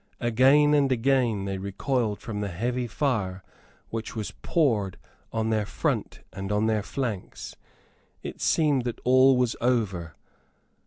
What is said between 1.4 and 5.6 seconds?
they recoiled from the heavy fire which was poured on